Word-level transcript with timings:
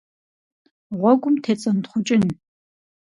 Гъуэгум 0.99 1.35
тецӀэнтхъукӀын. 1.43 2.23